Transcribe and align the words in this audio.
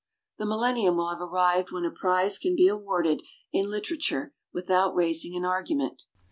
The 0.39 0.47
millennium 0.47 0.97
will 0.97 1.09
have 1.09 1.21
arrived 1.21 1.69
when 1.69 1.85
a 1.85 1.91
prize 1.91 2.39
can 2.39 2.55
be 2.55 2.67
awarded 2.67 3.21
in 3.53 3.69
litera 3.69 3.97
ture 3.97 4.33
without 4.51 4.95
raising 4.95 5.35
an 5.35 5.45
argument. 5.45 6.05